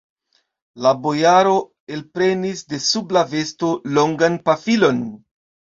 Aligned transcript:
La 0.85 0.93
bojaro 1.03 1.51
elprenis 1.97 2.67
de 2.75 2.83
sub 2.89 3.17
la 3.19 3.27
vesto 3.37 3.71
longan 4.01 4.45
pafilon. 4.51 5.09